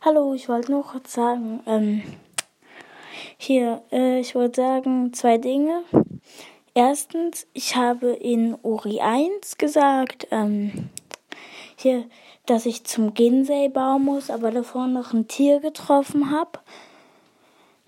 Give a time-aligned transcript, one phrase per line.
[0.00, 2.02] Hallo, ich wollte nur kurz sagen, ähm,
[3.36, 5.82] hier, äh, ich wollte sagen zwei Dinge.
[6.72, 10.88] Erstens, ich habe in Ori 1 gesagt, ähm,
[11.74, 12.04] hier,
[12.46, 16.60] dass ich zum Ginsei-Baum muss, aber davor noch ein Tier getroffen habe,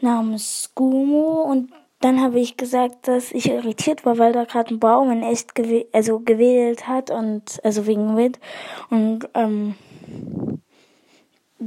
[0.00, 1.42] namens Gumo.
[1.42, 1.70] Und
[2.00, 5.54] dann habe ich gesagt, dass ich irritiert war, weil da gerade ein Baum in echt
[5.54, 8.40] gew also gewählt hat und also wegen Wind.
[8.90, 9.76] Und ähm,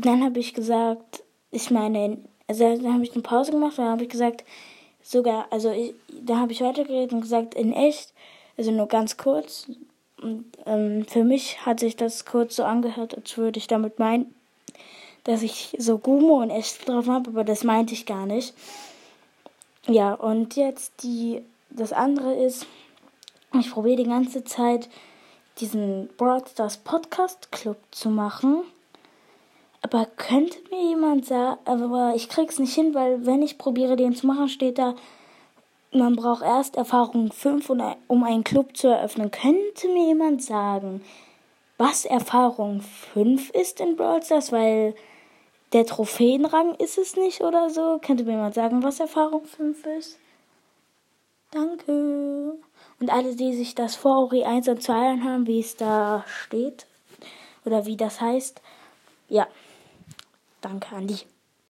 [0.06, 2.18] dann habe ich gesagt, ich meine,
[2.48, 4.44] also dann habe ich eine Pause gemacht, dann habe ich gesagt,
[5.02, 8.14] sogar, also ich, da habe ich weitergeredet und gesagt, in echt,
[8.58, 9.68] also nur ganz kurz.
[10.22, 14.34] Und ähm, für mich hat sich das kurz so angehört, als würde ich damit meinen,
[15.26, 18.54] dass ich so Gumo und echt drauf habe, aber das meinte ich gar nicht.
[19.88, 22.66] Ja, und jetzt die, das andere ist,
[23.60, 24.90] ich probiere die ganze Zeit
[25.60, 28.64] diesen Broadstars Podcast Club zu machen.
[29.84, 34.16] Aber könnte mir jemand sagen, aber ich krieg's nicht hin, weil wenn ich probiere, den
[34.16, 34.96] zu machen, steht da,
[35.92, 37.70] man braucht erst Erfahrung 5,
[38.08, 39.30] um einen Club zu eröffnen.
[39.30, 41.04] Könnte mir jemand sagen,
[41.78, 42.82] was Erfahrung
[43.14, 44.52] 5 ist in Brawl Stars?
[44.52, 44.96] Weil
[45.74, 48.00] der Trophäenrang ist es nicht oder so.
[48.02, 50.18] Könnte mir jemand sagen, was Erfahrung 5 ist?
[51.52, 52.56] Danke.
[53.00, 56.88] Und alle, die sich das vor Ori 1 und 2 anhören, wie es da steht
[57.66, 58.62] oder wie das heißt,
[59.28, 59.46] ja.
[60.64, 61.33] Danke an die.